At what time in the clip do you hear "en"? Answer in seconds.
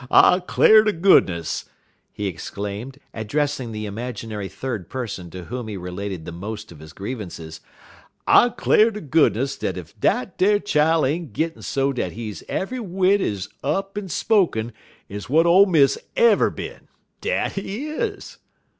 13.95-14.09